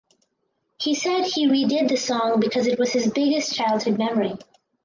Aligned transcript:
He 0.79 0.95
said 0.95 1.25
he 1.25 1.45
redid 1.45 1.87
the 1.87 1.95
song 1.95 2.39
because 2.39 2.65
it 2.65 2.79
was 2.79 2.91
his 2.91 3.11
biggest 3.11 3.53
childhood 3.53 3.99
memory. 3.99 4.33